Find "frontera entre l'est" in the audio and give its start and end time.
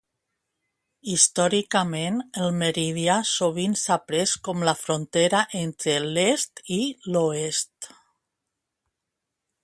4.79-6.63